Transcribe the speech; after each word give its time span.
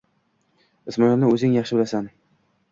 «Ismoilni 0.95 1.29
o'zing 1.37 1.55
yaxshi 1.61 1.81
bilasan» 1.81 2.13